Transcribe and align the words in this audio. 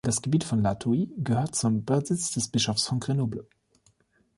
Das 0.03 0.23
Gebiet 0.23 0.43
von 0.43 0.63
La 0.63 0.73
Thuile 0.73 1.09
gehörte 1.17 1.51
zum 1.51 1.85
Besitz 1.85 2.31
des 2.31 2.47
Bischofs 2.49 2.87
von 2.87 2.99
Grenoble. 2.99 3.47